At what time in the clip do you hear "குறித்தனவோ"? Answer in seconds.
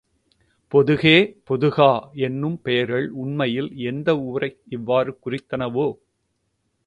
5.25-5.87